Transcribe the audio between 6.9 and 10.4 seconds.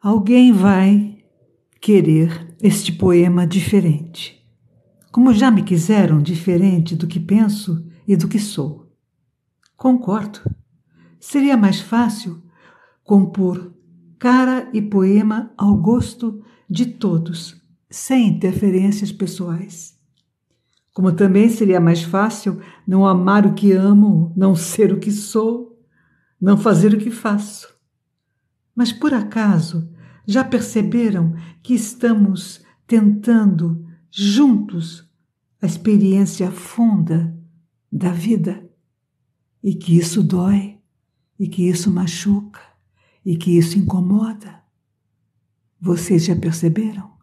do que penso e do que sou. Concordo.